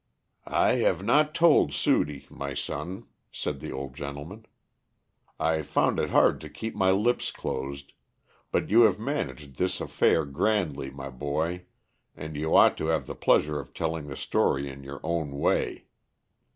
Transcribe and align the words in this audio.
"I 0.47 0.77
have 0.77 1.03
not 1.05 1.35
told 1.35 1.73
Sudie, 1.75 2.25
my 2.31 2.55
son," 2.55 3.05
said 3.31 3.59
the 3.59 3.71
old 3.71 3.93
gentleman. 3.93 4.47
"I 5.39 5.61
found 5.61 5.99
it 5.99 6.09
hard 6.09 6.41
to 6.41 6.49
keep 6.49 6.73
my 6.75 6.89
lips 6.89 7.29
closed, 7.29 7.93
but 8.51 8.71
you 8.71 8.81
have 8.81 8.97
managed 8.97 9.57
this 9.57 9.79
affair 9.79 10.25
grandly, 10.25 10.89
my 10.89 11.11
boy, 11.11 11.65
and 12.17 12.35
you 12.35 12.55
ought 12.55 12.77
to 12.77 12.87
have 12.87 13.05
the 13.05 13.13
pleasure 13.13 13.59
of 13.59 13.75
telling 13.75 14.07
the 14.07 14.17
story 14.17 14.67
in 14.71 14.81
your 14.81 15.01
own 15.03 15.33
way. 15.37 15.85